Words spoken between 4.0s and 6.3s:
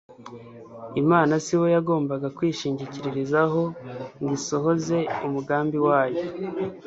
ngo isohoze umugambi wayo.